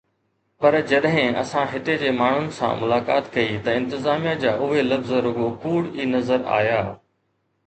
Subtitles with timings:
[0.61, 5.53] پر جڏهن اسان هتي جي ماڻهن سان ملاقات ڪئي ته انتظاميه جا اهي لفظ رڳو
[5.67, 6.83] ڪوڙ ئي نظر آيا.